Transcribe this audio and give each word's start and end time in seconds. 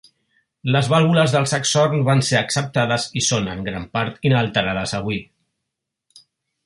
Les 0.75 0.87
vàlvules 0.93 1.35
del 1.35 1.45
saxhorn 1.51 2.01
van 2.07 2.23
ser 2.29 2.39
acceptades 2.39 3.05
i 3.21 3.23
són 3.29 3.53
en 3.57 3.61
gran 3.69 3.85
part 3.99 4.27
inalterades 4.31 4.97
avui. 5.03 5.21